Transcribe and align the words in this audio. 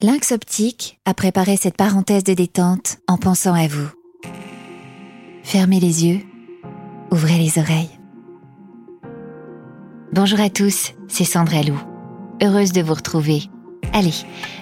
Lynx 0.00 0.30
Optique 0.30 1.00
a 1.06 1.12
préparé 1.12 1.56
cette 1.56 1.76
parenthèse 1.76 2.22
de 2.22 2.32
détente 2.32 2.98
en 3.08 3.16
pensant 3.16 3.54
à 3.54 3.66
vous. 3.66 3.88
Fermez 5.42 5.80
les 5.80 6.06
yeux, 6.06 6.20
ouvrez 7.10 7.36
les 7.36 7.58
oreilles. 7.58 7.90
Bonjour 10.12 10.38
à 10.38 10.50
tous, 10.50 10.92
c'est 11.08 11.24
Sandra 11.24 11.64
Lou. 11.64 11.76
Heureuse 12.40 12.70
de 12.70 12.80
vous 12.80 12.94
retrouver. 12.94 13.42
Allez, 13.92 14.14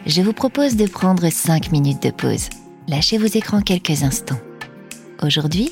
je 0.06 0.22
vous 0.22 0.32
propose 0.32 0.74
de 0.74 0.86
prendre 0.86 1.28
5 1.28 1.70
minutes 1.70 2.02
de 2.02 2.12
pause. 2.12 2.48
Lâchez 2.88 3.18
vos 3.18 3.26
écrans 3.26 3.60
quelques 3.60 4.04
instants. 4.04 4.40
Aujourd'hui, 5.22 5.70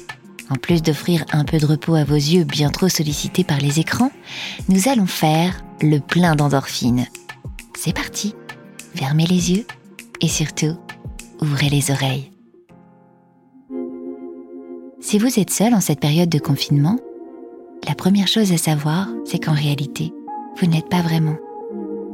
en 0.50 0.56
plus 0.56 0.82
d'offrir 0.82 1.24
un 1.32 1.46
peu 1.46 1.56
de 1.56 1.64
repos 1.64 1.94
à 1.94 2.04
vos 2.04 2.16
yeux 2.16 2.44
bien 2.44 2.68
trop 2.68 2.90
sollicités 2.90 3.44
par 3.44 3.60
les 3.60 3.80
écrans, 3.80 4.12
nous 4.68 4.90
allons 4.90 5.06
faire 5.06 5.64
le 5.80 6.00
plein 6.00 6.36
d'endorphines. 6.36 7.06
C'est 7.74 7.94
parti 7.94 8.34
fermez 8.94 9.26
les 9.26 9.52
yeux 9.52 9.66
et 10.20 10.28
surtout, 10.28 10.76
ouvrez 11.40 11.68
les 11.68 11.90
oreilles. 11.90 12.30
Si 15.00 15.18
vous 15.18 15.38
êtes 15.38 15.50
seul 15.50 15.74
en 15.74 15.80
cette 15.80 16.00
période 16.00 16.30
de 16.30 16.38
confinement, 16.38 16.98
la 17.86 17.94
première 17.94 18.28
chose 18.28 18.52
à 18.52 18.56
savoir, 18.56 19.08
c'est 19.24 19.38
qu'en 19.38 19.52
réalité, 19.52 20.12
vous 20.58 20.66
n'êtes 20.66 20.88
pas 20.88 21.02
vraiment. 21.02 21.36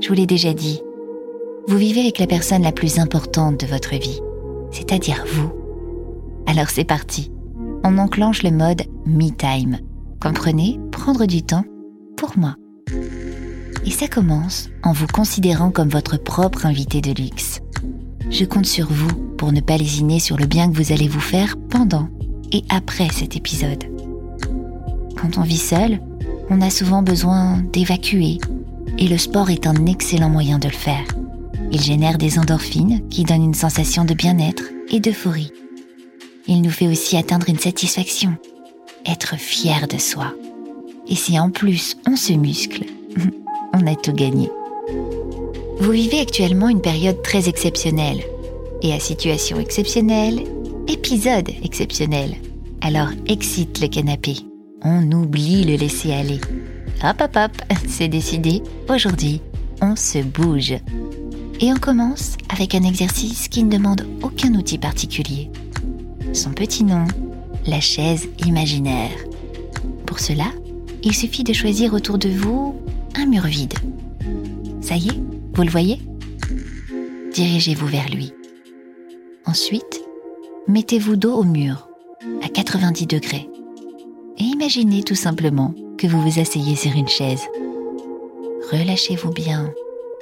Je 0.01 0.09
vous 0.09 0.15
l'ai 0.15 0.27
déjà 0.27 0.53
dit, 0.53 0.81
vous 1.69 1.77
vivez 1.77 2.01
avec 2.01 2.19
la 2.19 2.27
personne 2.27 2.63
la 2.63 2.73
plus 2.73 2.99
importante 2.99 3.61
de 3.61 3.67
votre 3.67 3.95
vie, 3.95 4.21
c'est-à-dire 4.73 5.25
vous. 5.29 5.53
Alors 6.47 6.71
c'est 6.71 6.85
parti. 6.85 7.31
On 7.85 7.99
enclenche 7.99 8.43
le 8.43 8.51
mode 8.51 8.83
Me 9.07 9.31
Time. 9.31 9.79
Comprenez, 10.21 10.81
prendre 10.91 11.27
du 11.27 11.43
temps 11.43 11.65
pour 12.17 12.37
moi. 12.37 12.57
Et 13.85 13.91
ça 13.91 14.09
commence 14.09 14.69
en 14.83 14.93
vous 14.93 15.07
considérant 15.07 15.71
comme 15.71 15.89
votre 15.89 16.17
propre 16.17 16.67
invité 16.67 17.01
de 17.01 17.13
luxe. 17.13 17.61
Je 18.31 18.45
compte 18.45 18.67
sur 18.67 18.87
vous 18.91 19.13
pour 19.39 19.53
ne 19.53 19.61
pas 19.61 19.77
lésiner 19.77 20.21
sur 20.21 20.37
le 20.37 20.47
bien 20.47 20.71
que 20.71 20.77
vous 20.77 20.93
allez 20.93 21.09
vous 21.09 21.21
faire 21.21 21.57
pendant 21.71 22.09
et 22.53 22.63
après 22.69 23.09
cet 23.09 23.37
épisode. 23.37 23.85
Quand 25.17 25.39
on 25.39 25.43
vit 25.43 25.59
seul, 25.59 26.01
on 26.51 26.61
a 26.61 26.71
souvent 26.71 27.03
besoin 27.03 27.59
d'évacuer 27.73 28.39
et 28.99 29.09
le 29.09 29.19
sport 29.19 29.51
est 29.51 29.67
un 29.67 29.87
excellent 29.87 30.31
moyen 30.31 30.59
de 30.59 30.69
le 30.69 30.75
faire. 30.75 31.05
Il 31.73 31.81
génère 31.81 32.19
des 32.19 32.39
endorphines 32.39 33.09
qui 33.09 33.25
donnent 33.25 33.45
une 33.45 33.55
sensation 33.55 34.05
de 34.05 34.15
bien-être 34.15 34.65
et 34.91 35.01
d'euphorie. 35.01 35.53
Il 36.47 36.63
nous 36.63 36.71
fait 36.71 36.89
aussi 36.89 37.17
atteindre 37.17 37.49
une 37.49 37.59
satisfaction, 37.59 38.37
être 39.07 39.37
fier 39.37 39.87
de 39.87 39.99
soi. 39.99 40.35
Et 41.09 41.15
si 41.15 41.39
en 41.39 41.51
plus 41.51 41.97
on 42.09 42.17
se 42.17 42.33
muscle, 42.33 42.85
on 43.81 43.87
a 43.87 43.97
tout 43.97 44.13
gagné. 44.13 44.51
Vous 45.79 45.91
vivez 45.91 46.21
actuellement 46.21 46.69
une 46.69 46.83
période 46.83 47.23
très 47.23 47.49
exceptionnelle. 47.49 48.23
Et 48.83 48.93
à 48.93 49.01
situation 49.01 49.59
exceptionnelle, 49.59 50.45
épisode 50.89 51.51
exceptionnel. 51.63 52.37
Alors 52.81 53.09
excite 53.27 53.81
le 53.81 53.89
canapé. 53.89 54.37
On 54.83 55.11
oublie 55.13 55.65
le 55.65 55.77
laisser 55.77 56.13
aller. 56.13 56.41
Hop 57.03 57.21
hop 57.21 57.37
hop, 57.37 57.53
c'est 57.89 58.09
décidé. 58.09 58.63
Aujourd'hui, 58.89 59.41
on 59.83 59.97
se 59.97 60.19
bouge. 60.19 60.75
Et 61.61 61.73
on 61.73 61.77
commence 61.77 62.37
avec 62.49 62.75
un 62.75 62.83
exercice 62.83 63.49
qui 63.49 63.63
ne 63.63 63.71
demande 63.71 64.07
aucun 64.23 64.55
outil 64.55 64.79
particulier. 64.79 65.51
Son 66.33 66.53
petit 66.53 66.85
nom, 66.85 67.07
la 67.67 67.81
chaise 67.81 68.29
imaginaire. 68.47 69.11
Pour 70.07 70.21
cela, 70.21 70.47
il 71.03 71.15
suffit 71.15 71.45
de 71.45 71.53
choisir 71.53 71.93
autour 71.95 72.19
de 72.19 72.29
vous 72.29 72.75
mur 73.27 73.45
vide. 73.47 73.75
Ça 74.81 74.97
y 74.97 75.09
est, 75.09 75.21
vous 75.55 75.63
le 75.63 75.71
voyez? 75.71 76.01
Dirigez-vous 77.33 77.87
vers 77.87 78.09
lui. 78.09 78.33
Ensuite, 79.47 80.03
mettez-vous 80.69 81.17
dos 81.17 81.35
au 81.35 81.45
mur, 81.45 81.89
à 82.43 82.49
90 82.49 83.07
degrés, 83.07 83.49
et 84.39 84.45
imaginez 84.45 85.03
tout 85.03 85.15
simplement 85.15 85.75
que 85.99 86.07
vous 86.07 86.21
vous 86.21 86.41
asseyez 86.41 86.77
sur 86.77 86.93
une 86.93 87.09
chaise. 87.09 87.43
Relâchez-vous 88.71 89.33
bien, 89.33 89.73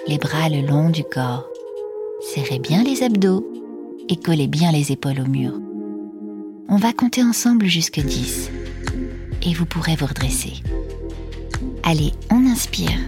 les 0.07 0.19
bras 0.19 0.49
le 0.49 0.67
long 0.67 0.91
du 0.91 1.05
corps. 1.05 1.49
Serrez 2.21 2.59
bien 2.59 2.83
les 2.83 3.03
abdos 3.03 3.47
et 4.09 4.17
collez 4.17 4.49
bien 4.49 4.73
les 4.73 4.93
épaules 4.93 5.21
au 5.21 5.27
mur. 5.27 5.53
On 6.69 6.77
va 6.77 6.93
compter 6.93 7.23
ensemble 7.23 7.67
jusque 7.67 8.01
10 8.01 8.51
et 9.43 9.55
vous 9.55 9.67
pourrez 9.67 9.97
vous 9.97 10.07
redresser. 10.07 10.55
Allez, 11.83 12.13
on 12.31 12.38
inspire. 12.59 12.99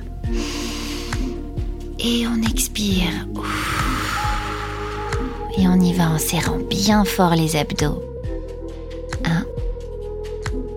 Et 1.99 2.25
on 2.29 2.41
expire. 2.49 3.27
Et 5.59 5.67
on 5.67 5.81
y 5.81 5.93
va 5.93 6.11
en 6.11 6.19
serrant 6.19 6.59
bien 6.69 7.05
fort 7.05 7.35
les 7.35 7.57
abdos. 7.57 8.01
1, 9.25 9.45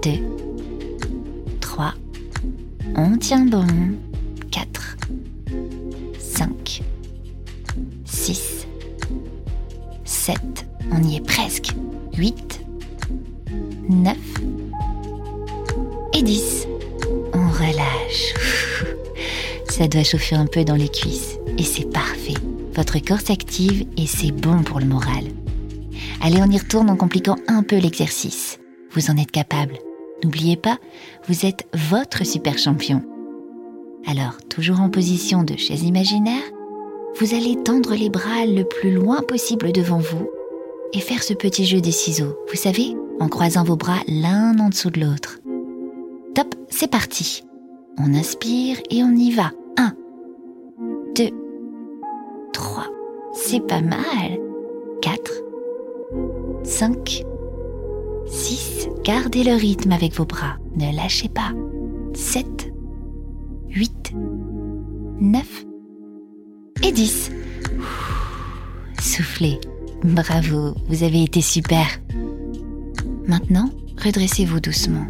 2, 0.01 0.11
3. 1.59 1.93
On 2.95 3.15
tient 3.17 3.45
bon. 3.45 3.67
4, 4.49 4.97
5, 6.17 6.81
6, 8.05 8.65
7. 10.03 10.65
On 10.91 11.03
y 11.03 11.17
est 11.17 11.25
presque. 11.27 11.75
8, 12.17 12.65
9 13.89 14.17
et 16.15 16.23
10 16.23 16.72
Ça 19.83 19.89
doit 19.89 20.03
chauffer 20.03 20.37
un 20.37 20.45
peu 20.45 20.63
dans 20.63 20.77
les 20.77 20.87
cuisses 20.87 21.37
et 21.57 21.63
c'est 21.63 21.91
parfait. 21.91 22.35
Votre 22.73 22.99
corps 22.99 23.19
s'active 23.19 23.85
et 23.97 24.07
c'est 24.07 24.31
bon 24.31 24.63
pour 24.63 24.79
le 24.79 24.85
moral. 24.85 25.25
Allez, 26.21 26.41
on 26.41 26.49
y 26.49 26.57
retourne 26.57 26.89
en 26.89 26.95
compliquant 26.95 27.35
un 27.49 27.63
peu 27.63 27.75
l'exercice. 27.75 28.59
Vous 28.91 29.11
en 29.11 29.17
êtes 29.17 29.31
capable. 29.31 29.77
N'oubliez 30.23 30.55
pas, 30.55 30.77
vous 31.27 31.45
êtes 31.45 31.67
votre 31.73 32.25
super 32.25 32.57
champion. 32.57 33.03
Alors, 34.07 34.37
toujours 34.49 34.79
en 34.79 34.89
position 34.89 35.43
de 35.43 35.57
chaise 35.57 35.83
imaginaire, 35.83 36.43
vous 37.19 37.35
allez 37.35 37.61
tendre 37.61 37.93
les 37.93 38.09
bras 38.09 38.45
le 38.45 38.63
plus 38.63 38.93
loin 38.93 39.21
possible 39.21 39.73
devant 39.73 39.99
vous 39.99 40.29
et 40.93 41.01
faire 41.01 41.23
ce 41.23 41.33
petit 41.33 41.65
jeu 41.65 41.81
des 41.81 41.91
ciseaux, 41.91 42.37
vous 42.49 42.57
savez, 42.57 42.95
en 43.19 43.27
croisant 43.27 43.65
vos 43.65 43.75
bras 43.75 43.99
l'un 44.07 44.57
en 44.59 44.69
dessous 44.69 44.91
de 44.91 45.01
l'autre. 45.01 45.41
Top, 46.35 46.55
c'est 46.69 46.89
parti. 46.89 47.43
On 47.97 48.13
inspire 48.13 48.77
et 48.89 49.03
on 49.03 49.13
y 49.13 49.31
va. 49.31 49.51
C'est 53.45 53.59
pas 53.67 53.81
mal. 53.81 54.39
4, 55.01 55.43
5, 56.63 57.23
6. 58.25 58.87
Gardez 59.03 59.43
le 59.43 59.51
rythme 59.51 59.91
avec 59.91 60.15
vos 60.15 60.23
bras. 60.23 60.55
Ne 60.77 60.95
lâchez 60.95 61.27
pas. 61.27 61.51
7, 62.13 62.73
8, 63.69 64.13
9 65.19 65.65
et 66.83 66.91
10. 66.93 67.31
Soufflez. 69.01 69.59
Bravo, 70.05 70.75
vous 70.87 71.03
avez 71.03 71.23
été 71.23 71.41
super. 71.41 71.85
Maintenant, 73.27 73.71
redressez-vous 74.01 74.61
doucement. 74.61 75.05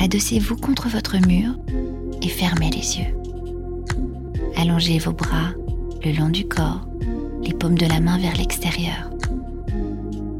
Adossez-vous 0.00 0.56
contre 0.56 0.88
votre 0.88 1.18
mur 1.18 1.54
et 2.22 2.28
fermez 2.28 2.70
les 2.70 2.98
yeux. 2.98 3.14
Allongez 4.56 4.98
vos 4.98 5.12
bras 5.12 5.52
le 6.02 6.12
long 6.12 6.30
du 6.30 6.46
corps, 6.48 6.88
les 7.48 7.54
paumes 7.54 7.78
de 7.78 7.86
la 7.86 8.00
main 8.00 8.18
vers 8.18 8.36
l'extérieur. 8.36 9.10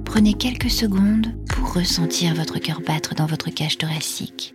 Prenez 0.05 0.35
quelques 0.35 0.71
secondes 0.71 1.33
pour 1.49 1.73
ressentir 1.73 2.35
votre 2.35 2.59
cœur 2.59 2.83
battre 2.87 3.15
dans 3.15 3.25
votre 3.25 3.49
cage 3.49 3.79
thoracique, 3.79 4.55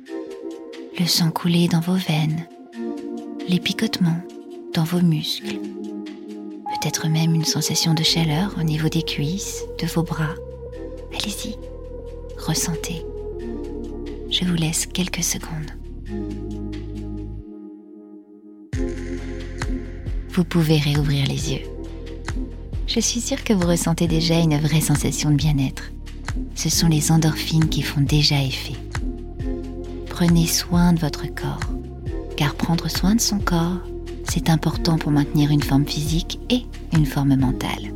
le 1.00 1.08
sang 1.08 1.31
couler 1.31 1.68
dans 1.68 1.80
vos 1.80 1.96
veines, 1.96 2.46
les 3.50 3.59
picotements 3.59 4.22
dans 4.75 4.84
vos 4.84 5.02
muscles, 5.02 5.56
peut-être 5.56 7.08
même 7.08 7.34
une 7.34 7.46
sensation 7.46 7.96
de 7.96 8.03
chaleur 8.03 8.56
au 8.59 8.64
niveau 8.64 8.88
des 8.88 9.03
cuisses, 9.03 9.64
de 9.82 9.88
vos 9.88 10.03
bras. 10.03 10.35
Allez-y, 11.11 11.56
ressentez. 12.38 13.03
Je 14.29 14.46
vous 14.46 14.56
laisse 14.56 14.85
quelques 14.85 15.23
secondes. 15.23 15.72
vous 20.34 20.44
pouvez 20.44 20.79
réouvrir 20.79 21.28
les 21.28 21.53
yeux. 21.53 21.72
Je 22.93 22.99
suis 22.99 23.22
sûre 23.22 23.43
que 23.43 23.53
vous 23.53 23.67
ressentez 23.67 24.07
déjà 24.07 24.37
une 24.37 24.55
vraie 24.59 24.79
sensation 24.79 25.31
de 25.31 25.35
bien-être. 25.35 25.91
Ce 26.53 26.69
sont 26.69 26.87
les 26.87 27.11
endorphines 27.11 27.67
qui 27.67 27.81
font 27.81 28.01
déjà 28.01 28.40
effet. 28.40 28.75
Prenez 30.11 30.45
soin 30.45 30.93
de 30.93 30.99
votre 30.99 31.25
corps, 31.25 31.73
car 32.37 32.53
prendre 32.53 32.87
soin 32.91 33.16
de 33.16 33.19
son 33.19 33.40
corps, 33.40 33.79
c'est 34.29 34.47
important 34.51 34.99
pour 34.99 35.11
maintenir 35.11 35.49
une 35.49 35.63
forme 35.63 35.87
physique 35.87 36.40
et 36.51 36.67
une 36.95 37.07
forme 37.07 37.35
mentale. 37.35 37.95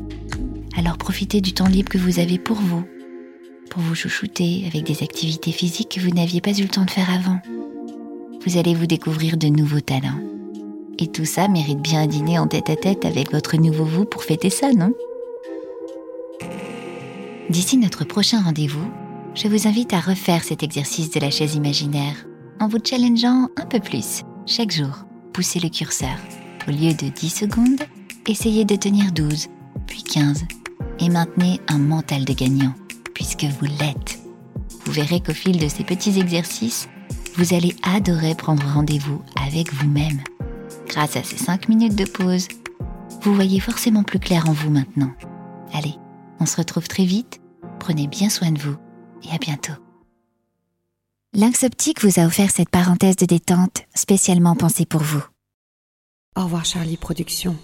Alors 0.76 0.98
profitez 0.98 1.42
du 1.42 1.54
temps 1.54 1.68
libre 1.68 1.92
que 1.92 2.00
vous 2.00 2.18
avez 2.18 2.40
pour 2.40 2.58
vous, 2.58 2.84
pour 3.70 3.84
vous 3.84 3.94
chouchouter 3.94 4.64
avec 4.66 4.84
des 4.84 5.04
activités 5.04 5.52
physiques 5.52 5.94
que 5.96 6.00
vous 6.00 6.10
n'aviez 6.10 6.42
pas 6.42 6.58
eu 6.58 6.64
le 6.64 6.70
temps 6.70 6.86
de 6.86 6.90
faire 6.90 7.12
avant. 7.12 7.40
Vous 8.44 8.58
allez 8.58 8.74
vous 8.74 8.88
découvrir 8.88 9.38
de 9.38 9.46
nouveaux 9.46 9.80
talents 9.80 10.37
Et 11.00 11.08
tout 11.08 11.26
ça 11.26 11.48
mérite 11.48 11.82
bien 11.82 12.02
un 12.02 12.08
dîner 12.08 12.40
en 12.40 12.48
tête 12.48 12.70
à 12.70 12.76
tête 12.76 13.06
avec 13.06 13.32
votre 13.32 13.58
nouveau 13.58 13.86
vous 13.86 14.06
pour 14.06 14.24
fêter 14.24 14.50
ça, 14.50 14.72
non? 14.74 14.94
D'ici 17.50 17.78
notre 17.78 18.04
prochain 18.04 18.42
rendez-vous, 18.42 18.92
je 19.36 19.48
vous 19.48 19.68
invite 19.68 19.94
à 19.94 20.00
refaire 20.00 20.44
cet 20.44 20.64
exercice 20.64 21.12
de 21.12 21.20
la 21.20 21.30
chaise 21.30 21.56
imaginaire 21.56 22.26
en 22.60 22.68
vous 22.68 22.80
challengeant 22.84 23.50
un 23.56 23.66
peu 23.66 23.80
plus 23.80 24.24
chaque 24.46 24.72
jour. 24.72 25.06
Poussez 25.34 25.60
le 25.60 25.70
curseur. 25.70 26.18
Au 26.68 26.72
lieu 26.72 26.94
de 26.94 27.10
10 27.10 27.30
secondes, 27.30 27.82
essayez 28.28 28.66
de 28.66 28.76
tenir 28.76 29.12
12, 29.12 29.48
puis 29.86 30.04
15, 30.04 30.46
et 31.00 31.10
maintenez 31.10 31.62
un 31.68 31.78
mental 31.78 32.26
de 32.26 32.34
gagnant, 32.34 32.74
puisque 33.14 33.44
vous 33.46 33.66
l'êtes. 33.66 34.20
Vous 34.86 34.92
verrez 34.92 35.22
qu'au 35.22 35.34
fil 35.34 35.60
de 35.60 35.68
ces 35.68 35.84
petits 35.84 36.20
exercices, 36.20 36.90
vous 37.36 37.54
allez 37.54 37.76
adorer 37.84 38.36
prendre 38.36 38.64
rendez-vous 38.74 39.22
avec 39.36 39.72
vous-même. 39.74 40.22
Grâce 40.88 41.16
à 41.16 41.24
ces 41.24 41.38
5 41.38 41.70
minutes 41.70 41.96
de 41.96 42.06
pause, 42.06 42.48
vous 43.22 43.34
voyez 43.34 43.60
forcément 43.60 44.04
plus 44.04 44.20
clair 44.20 44.50
en 44.50 44.54
vous 44.54 44.70
maintenant. 44.70 45.12
Allez, 45.74 45.96
on 46.40 46.46
se 46.46 46.58
retrouve 46.58 46.88
très 46.88 47.06
vite, 47.06 47.42
prenez 47.80 48.08
bien 48.08 48.30
soin 48.30 48.52
de 48.52 48.60
vous 48.60 48.76
et 49.24 49.34
à 49.34 49.38
bientôt. 49.38 49.74
Lynx 51.34 51.64
Optique 51.64 52.04
vous 52.04 52.20
a 52.20 52.26
offert 52.26 52.52
cette 52.52 52.70
parenthèse 52.70 53.18
de 53.18 53.26
détente 53.26 53.84
spécialement 53.94 54.56
pensée 54.56 54.86
pour 54.86 55.02
vous. 55.02 55.24
Au 56.36 56.44
revoir 56.44 56.66
Charlie 56.66 56.98
Productions. 56.98 57.56